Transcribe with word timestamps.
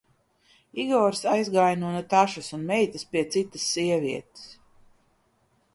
Igors 0.83 1.21
aizgāja 1.33 1.75
no 1.81 1.91
Natašas 1.97 2.49
un 2.59 2.65
meitas 2.73 3.07
pie 3.13 3.25
citas 3.37 3.69
sievietes. 3.77 4.49